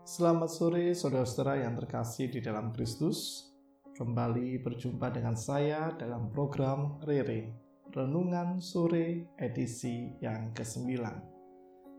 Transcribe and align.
Selamat 0.00 0.48
sore 0.48 0.96
saudara-saudara 0.96 1.60
yang 1.60 1.76
terkasih 1.76 2.32
di 2.32 2.40
dalam 2.40 2.72
Kristus. 2.72 3.52
Kembali 3.92 4.56
berjumpa 4.56 5.12
dengan 5.12 5.36
saya 5.36 5.92
dalam 5.92 6.32
program 6.32 6.96
Rere, 7.04 7.52
Renungan 7.92 8.64
Sore 8.64 9.36
edisi 9.36 10.08
yang 10.24 10.56
ke-9. 10.56 10.88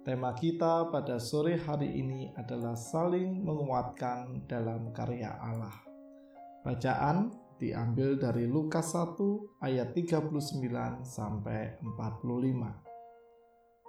Tema 0.01 0.33
kita 0.33 0.89
pada 0.89 1.21
sore 1.21 1.61
hari 1.61 1.93
ini 2.01 2.33
adalah 2.33 2.73
saling 2.73 3.45
menguatkan 3.45 4.49
dalam 4.49 4.89
karya 4.89 5.37
Allah. 5.37 5.77
Bacaan 6.65 7.29
diambil 7.61 8.17
dari 8.17 8.49
Lukas 8.49 8.97
1 8.97 9.61
ayat 9.61 9.93
39 9.93 11.05
sampai 11.05 11.77
45. 11.85 12.90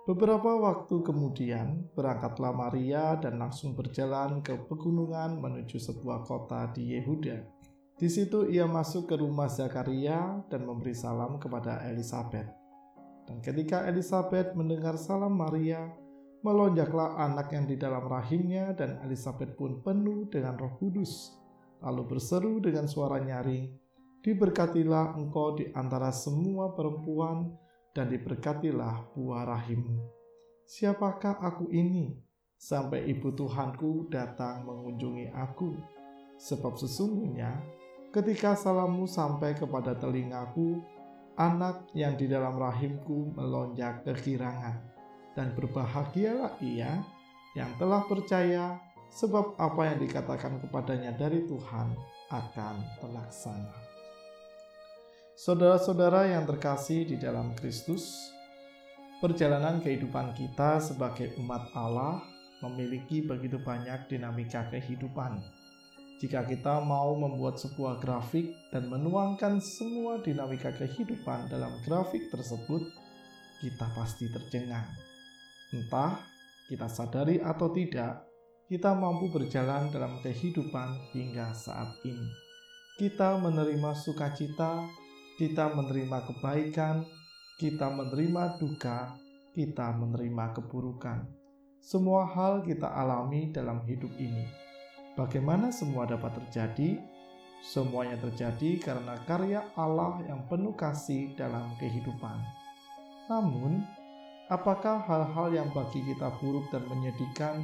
Beberapa 0.02 0.58
waktu 0.58 0.98
kemudian, 0.98 1.86
berangkatlah 1.94 2.50
Maria 2.50 3.14
dan 3.22 3.38
langsung 3.38 3.78
berjalan 3.78 4.42
ke 4.42 4.58
pegunungan 4.66 5.38
menuju 5.38 5.78
sebuah 5.78 6.26
kota 6.26 6.74
di 6.74 6.98
Yehuda. 6.98 7.38
Di 7.94 8.10
situ 8.10 8.50
ia 8.50 8.66
masuk 8.66 9.06
ke 9.06 9.14
rumah 9.14 9.46
Zakaria 9.46 10.42
dan 10.50 10.66
memberi 10.66 10.90
salam 10.90 11.38
kepada 11.38 11.86
Elizabeth. 11.86 12.50
Dan 13.30 13.38
ketika 13.38 13.86
Elizabeth 13.86 14.58
mendengar 14.58 14.98
salam 14.98 15.38
Maria, 15.38 15.86
melonjaklah 16.42 17.22
anak 17.22 17.54
yang 17.54 17.70
di 17.70 17.78
dalam 17.78 18.02
rahimnya 18.02 18.74
dan 18.74 18.98
Elizabeth 19.06 19.54
pun 19.54 19.86
penuh 19.86 20.26
dengan 20.26 20.58
roh 20.58 20.74
kudus. 20.82 21.38
Lalu 21.78 22.10
berseru 22.10 22.58
dengan 22.58 22.90
suara 22.90 23.22
nyaring, 23.22 23.70
Diberkatilah 24.22 25.18
engkau 25.18 25.58
di 25.58 25.66
antara 25.74 26.14
semua 26.14 26.70
perempuan, 26.78 27.58
dan 27.92 28.08
diberkatilah 28.08 29.12
buah 29.12 29.44
rahimmu. 29.48 30.00
Siapakah 30.64 31.40
aku 31.40 31.68
ini 31.68 32.16
sampai 32.56 33.08
ibu 33.12 33.32
Tuhanku 33.32 34.08
datang 34.08 34.64
mengunjungi 34.64 35.32
aku? 35.36 35.76
Sebab 36.40 36.80
sesungguhnya 36.80 37.60
ketika 38.12 38.56
salammu 38.56 39.04
sampai 39.04 39.52
kepada 39.56 39.92
telingaku, 39.96 40.80
anak 41.36 41.88
yang 41.96 42.16
di 42.16 42.28
dalam 42.28 42.56
rahimku 42.56 43.32
melonjak 43.36 44.04
kegirangan. 44.04 44.92
Dan 45.32 45.56
berbahagialah 45.56 46.60
ia 46.60 47.00
yang 47.56 47.72
telah 47.80 48.04
percaya 48.04 48.76
sebab 49.08 49.56
apa 49.56 49.92
yang 49.92 49.98
dikatakan 50.04 50.60
kepadanya 50.60 51.16
dari 51.16 51.48
Tuhan 51.48 51.88
akan 52.28 52.74
terlaksana. 53.00 53.72
Saudara-saudara 55.42 56.30
yang 56.30 56.46
terkasih 56.46 57.02
di 57.02 57.18
dalam 57.18 57.50
Kristus, 57.58 58.30
perjalanan 59.18 59.82
kehidupan 59.82 60.38
kita 60.38 60.78
sebagai 60.78 61.34
umat 61.42 61.66
Allah 61.74 62.22
memiliki 62.62 63.26
begitu 63.26 63.58
banyak 63.58 64.06
dinamika 64.06 64.70
kehidupan. 64.70 65.42
Jika 66.22 66.46
kita 66.46 66.86
mau 66.86 67.18
membuat 67.18 67.58
sebuah 67.58 67.98
grafik 67.98 68.54
dan 68.70 68.86
menuangkan 68.86 69.58
semua 69.58 70.22
dinamika 70.22 70.70
kehidupan 70.78 71.50
dalam 71.50 71.74
grafik 71.82 72.30
tersebut, 72.30 72.86
kita 73.66 73.86
pasti 73.98 74.30
tercengang. 74.30 74.86
Entah 75.74 76.22
kita 76.70 76.86
sadari 76.86 77.42
atau 77.42 77.66
tidak, 77.74 78.30
kita 78.70 78.94
mampu 78.94 79.26
berjalan 79.26 79.90
dalam 79.90 80.22
kehidupan 80.22 81.10
hingga 81.10 81.50
saat 81.50 81.98
ini. 82.06 82.30
Kita 82.94 83.42
menerima 83.42 83.90
sukacita 83.98 85.01
kita 85.40 85.72
menerima 85.72 86.28
kebaikan, 86.28 87.08
kita 87.56 87.88
menerima 87.88 88.60
duka, 88.60 89.16
kita 89.56 89.96
menerima 89.96 90.52
keburukan. 90.52 91.24
Semua 91.80 92.28
hal 92.28 92.62
kita 92.62 92.86
alami 92.86 93.48
dalam 93.48 93.80
hidup 93.88 94.12
ini. 94.20 94.44
Bagaimana 95.16 95.72
semua 95.72 96.04
dapat 96.04 96.36
terjadi? 96.40 97.00
Semuanya 97.62 98.18
terjadi 98.18 98.76
karena 98.82 99.14
karya 99.24 99.62
Allah 99.78 100.20
yang 100.26 100.44
penuh 100.50 100.74
kasih 100.74 101.32
dalam 101.38 101.74
kehidupan. 101.80 102.38
Namun, 103.30 103.86
apakah 104.50 105.00
hal-hal 105.06 105.48
yang 105.54 105.68
bagi 105.72 106.02
kita 106.02 106.28
buruk 106.42 106.68
dan 106.74 106.84
menyedihkan 106.90 107.62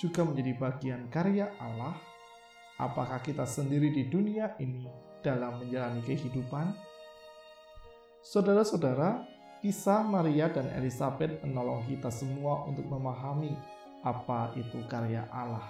juga 0.00 0.24
menjadi 0.24 0.52
bagian 0.56 1.02
karya 1.12 1.52
Allah? 1.60 1.98
Apakah 2.80 3.20
kita 3.20 3.44
sendiri 3.44 3.92
di 3.92 4.08
dunia 4.08 4.56
ini 4.56 4.88
dalam 5.20 5.60
menjalani 5.60 6.00
kehidupan? 6.00 6.89
Saudara-saudara, 8.20 9.24
kisah 9.64 10.04
Maria 10.04 10.52
dan 10.52 10.68
Elizabeth 10.76 11.40
menolong 11.40 11.80
kita 11.88 12.12
semua 12.12 12.68
untuk 12.68 12.84
memahami 12.84 13.56
apa 14.04 14.52
itu 14.60 14.76
karya 14.92 15.24
Allah. 15.32 15.64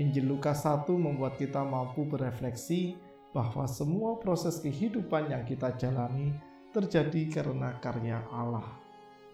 Injil 0.00 0.24
Lukas 0.24 0.64
1 0.64 0.88
membuat 0.96 1.36
kita 1.36 1.60
mampu 1.60 2.08
berefleksi 2.08 2.96
bahwa 3.36 3.68
semua 3.68 4.16
proses 4.16 4.56
kehidupan 4.64 5.28
yang 5.28 5.44
kita 5.44 5.76
jalani 5.76 6.32
terjadi 6.72 7.28
karena 7.28 7.76
karya 7.84 8.24
Allah. 8.32 8.64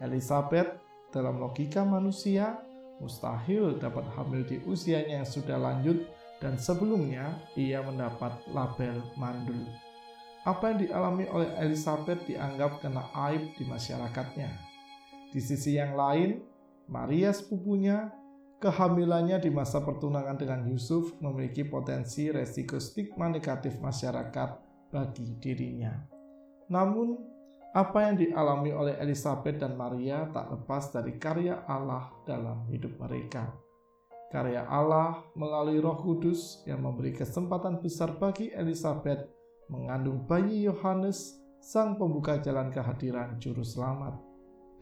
Elizabeth 0.03 0.83
dalam 1.15 1.39
logika 1.39 1.87
manusia 1.87 2.59
mustahil 2.99 3.79
dapat 3.79 4.03
hamil 4.19 4.43
di 4.43 4.59
usianya 4.67 5.23
yang 5.23 5.29
sudah 5.31 5.55
lanjut 5.55 6.11
dan 6.43 6.59
sebelumnya 6.59 7.39
ia 7.55 7.79
mendapat 7.79 8.35
label 8.51 8.99
mandul 9.15 9.63
apa 10.43 10.75
yang 10.75 10.79
dialami 10.83 11.25
oleh 11.31 11.49
Elizabeth 11.63 12.27
dianggap 12.27 12.83
kena 12.83 13.07
aib 13.31 13.55
di 13.55 13.63
masyarakatnya. 13.63 14.51
Di 15.31 15.39
sisi 15.39 15.79
yang 15.79 15.95
lain, 15.95 16.43
Maria 16.91 17.31
sepupunya, 17.31 18.11
kehamilannya 18.59 19.39
di 19.39 19.47
masa 19.47 19.79
pertunangan 19.79 20.35
dengan 20.35 20.67
Yusuf 20.67 21.15
memiliki 21.23 21.63
potensi 21.63 22.27
resiko 22.27 22.75
stigma 22.75 23.31
negatif 23.31 23.79
masyarakat 23.79 24.49
bagi 24.91 25.39
dirinya. 25.39 25.95
Namun, 26.67 27.15
apa 27.73 28.05
yang 28.05 28.19
dialami 28.19 28.69
oleh 28.69 28.95
Elizabeth 29.01 29.57
dan 29.57 29.73
Maria 29.73 30.29
tak 30.29 30.51
lepas 30.53 30.93
dari 30.93 31.17
karya 31.17 31.65
Allah 31.65 32.11
dalam 32.27 32.69
hidup 32.69 32.99
mereka. 33.01 33.49
Karya 34.29 34.67
Allah 34.69 35.23
melalui 35.33 35.81
Roh 35.81 35.97
Kudus 35.97 36.61
yang 36.69 36.85
memberi 36.85 37.15
kesempatan 37.15 37.81
besar 37.81 38.13
bagi 38.17 38.53
Elizabeth 38.53 39.25
mengandung 39.71 40.25
bayi 40.27 40.67
Yohanes, 40.67 41.39
sang 41.63 41.95
pembuka 41.95 42.39
jalan 42.43 42.67
kehadiran 42.71 43.39
Juru 43.39 43.63
Selamat. 43.63 44.19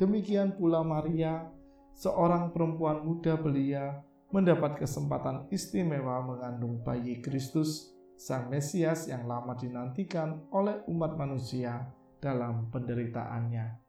Demikian 0.02 0.58
pula 0.58 0.82
Maria, 0.82 1.46
seorang 1.94 2.50
perempuan 2.50 3.06
muda 3.06 3.38
belia, 3.38 4.02
mendapat 4.34 4.82
kesempatan 4.82 5.46
istimewa 5.54 6.24
mengandung 6.26 6.82
bayi 6.82 7.22
Kristus, 7.22 7.94
sang 8.18 8.50
Mesias 8.50 9.06
yang 9.06 9.30
lama 9.30 9.54
dinantikan 9.54 10.50
oleh 10.50 10.82
umat 10.90 11.14
manusia 11.20 11.90
dalam 12.18 12.70
penderitaannya. 12.74 13.82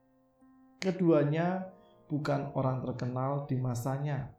Keduanya 0.83 1.69
bukan 2.11 2.53
orang 2.59 2.85
terkenal 2.85 3.49
di 3.49 3.57
masanya. 3.57 4.35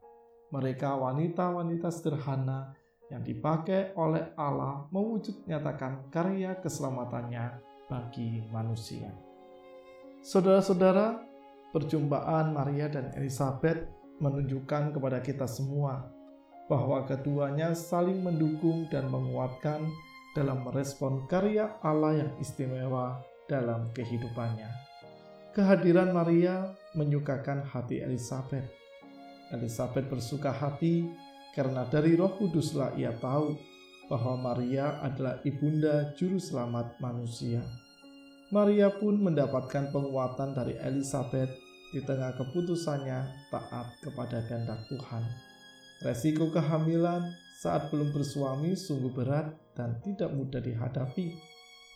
Mereka 0.52 0.94
wanita-wanita 0.94 1.90
sederhana 1.90 2.76
yang 3.14 3.22
dipakai 3.22 3.94
oleh 3.94 4.34
Allah 4.34 4.90
mewujud 4.90 5.46
nyatakan 5.46 6.10
karya 6.10 6.58
keselamatannya 6.58 7.62
bagi 7.86 8.42
manusia. 8.50 9.14
Saudara-saudara, 10.18 11.22
perjumpaan 11.70 12.50
Maria 12.50 12.90
dan 12.90 13.14
Elizabeth 13.14 13.86
menunjukkan 14.18 14.98
kepada 14.98 15.22
kita 15.22 15.46
semua 15.46 16.10
bahwa 16.66 17.06
keduanya 17.06 17.70
saling 17.76 18.18
mendukung 18.18 18.90
dan 18.90 19.06
menguatkan 19.12 19.86
dalam 20.34 20.66
merespon 20.66 21.22
karya 21.30 21.70
Allah 21.86 22.18
yang 22.26 22.30
istimewa 22.42 23.22
dalam 23.46 23.94
kehidupannya. 23.94 24.66
Kehadiran 25.54 26.10
Maria 26.10 26.74
menyukakan 26.98 27.62
hati 27.62 28.02
Elizabeth. 28.02 28.66
Elizabeth 29.54 30.10
bersuka 30.10 30.50
hati 30.50 31.06
karena 31.54 31.86
dari 31.86 32.18
Roh 32.18 32.34
Kuduslah 32.34 32.98
ia 32.98 33.14
tahu 33.22 33.54
bahwa 34.10 34.52
Maria 34.52 35.00
adalah 35.00 35.40
ibunda 35.46 36.12
juru 36.18 36.36
selamat 36.36 37.00
manusia. 37.00 37.62
Maria 38.52 38.92
pun 38.92 39.16
mendapatkan 39.22 39.88
penguatan 39.88 40.52
dari 40.52 40.76
Elizabeth 40.76 41.50
di 41.94 42.02
tengah 42.02 42.34
keputusannya 42.36 43.48
taat 43.48 43.88
kepada 44.02 44.44
kehendak 44.50 44.82
Tuhan. 44.90 45.24
Resiko 46.04 46.50
kehamilan 46.52 47.32
saat 47.62 47.88
belum 47.88 48.12
bersuami 48.12 48.76
sungguh 48.76 49.14
berat 49.14 49.54
dan 49.72 49.96
tidak 50.04 50.34
mudah 50.36 50.60
dihadapi. 50.60 51.32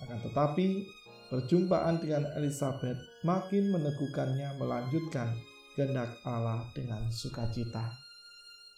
Akan 0.07 0.19
tetapi, 0.23 0.87
perjumpaan 1.29 2.01
dengan 2.01 2.25
Elizabeth 2.39 2.97
makin 3.27 3.75
meneguhkannya 3.75 4.57
melanjutkan 4.57 5.35
kehendak 5.77 6.15
Allah 6.25 6.65
dengan 6.73 7.05
sukacita. 7.13 8.08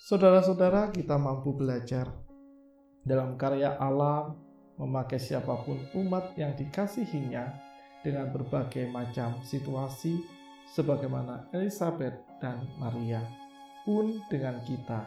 Saudara-saudara, 0.01 0.89
kita 0.89 1.21
mampu 1.21 1.53
belajar 1.53 2.09
dalam 3.05 3.37
karya 3.37 3.77
Allah 3.77 4.33
memakai 4.81 5.21
siapa 5.21 5.61
pun 5.61 5.77
umat 5.93 6.33
yang 6.41 6.57
dikasihinya 6.57 7.45
dengan 8.01 8.33
berbagai 8.33 8.89
macam 8.89 9.37
situasi 9.45 10.25
sebagaimana 10.73 11.53
Elizabeth 11.53 12.17
dan 12.41 12.65
Maria 12.81 13.21
pun 13.85 14.17
dengan 14.33 14.65
kita 14.65 15.05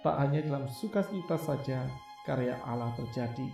tak 0.00 0.16
hanya 0.24 0.40
dalam 0.48 0.64
sukacita 0.64 1.36
saja 1.36 1.84
karya 2.24 2.56
Allah 2.64 2.88
terjadi. 2.96 3.52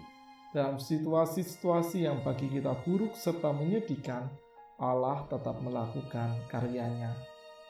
Dalam 0.55 0.79
situasi-situasi 0.79 2.07
yang 2.07 2.23
bagi 2.23 2.47
kita 2.55 2.79
buruk 2.87 3.19
serta 3.19 3.51
menyedihkan, 3.51 4.31
Allah 4.79 5.27
tetap 5.27 5.59
melakukan 5.59 6.39
karyanya. 6.47 7.19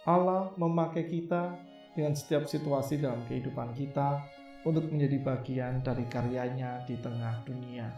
Allah 0.04 0.52
memakai 0.60 1.08
kita 1.08 1.56
dengan 1.98 2.14
setiap 2.14 2.46
situasi 2.46 3.02
dalam 3.02 3.26
kehidupan 3.26 3.74
kita 3.74 4.22
untuk 4.62 4.86
menjadi 4.86 5.18
bagian 5.18 5.82
dari 5.82 6.06
karyanya 6.06 6.86
di 6.86 6.94
tengah 6.94 7.42
dunia. 7.42 7.90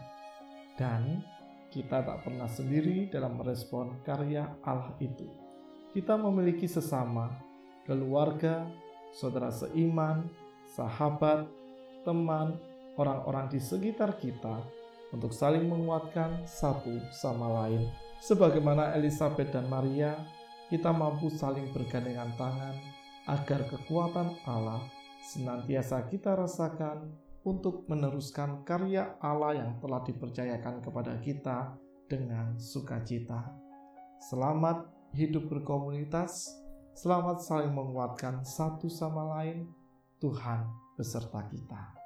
Dan 0.73 1.21
kita 1.69 2.01
tak 2.01 2.25
pernah 2.25 2.49
sendiri 2.49 3.13
dalam 3.13 3.37
merespon 3.37 4.01
karya 4.01 4.57
Allah 4.65 4.97
itu. 4.97 5.29
Kita 5.93 6.17
memiliki 6.17 6.65
sesama, 6.65 7.29
keluarga, 7.85 8.65
saudara 9.13 9.53
seiman, 9.53 10.25
sahabat, 10.73 11.45
teman, 12.01 12.57
orang-orang 12.97 13.53
di 13.53 13.61
sekitar 13.61 14.17
kita 14.17 14.65
untuk 15.13 15.29
saling 15.29 15.69
menguatkan 15.69 16.41
satu 16.49 16.97
sama 17.13 17.53
lain. 17.63 17.85
Sebagaimana 18.17 18.97
Elizabeth 18.97 19.53
dan 19.53 19.69
Maria, 19.69 20.17
kita 20.73 20.89
mampu 20.89 21.29
saling 21.29 21.69
bergandengan 21.69 22.31
tangan 22.39 23.00
agar 23.29 23.69
kekuatan 23.69 24.41
Allah 24.49 24.81
senantiasa 25.21 26.09
kita 26.09 26.33
rasakan 26.33 27.13
untuk 27.45 27.85
meneruskan 27.89 28.65
karya 28.65 29.17
Allah 29.21 29.57
yang 29.57 29.71
telah 29.81 30.01
dipercayakan 30.05 30.81
kepada 30.81 31.17
kita 31.21 31.77
dengan 32.05 32.57
sukacita. 32.57 33.49
Selamat 34.21 34.85
hidup 35.17 35.49
berkomunitas, 35.49 36.53
selamat 36.93 37.41
saling 37.41 37.73
menguatkan 37.73 38.45
satu 38.45 38.85
sama 38.89 39.41
lain 39.41 39.65
Tuhan 40.21 40.69
beserta 40.97 41.41
kita. 41.49 42.00